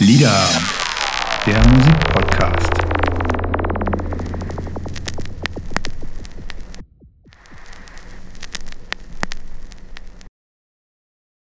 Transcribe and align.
Lieder 0.00 0.48
der 1.46 1.68
Musik. 1.68 1.97